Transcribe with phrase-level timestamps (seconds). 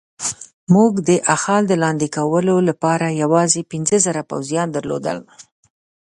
[0.73, 5.17] موږ د اخال د لاندې کولو لپاره یوازې پنځه زره پوځیان درلودل.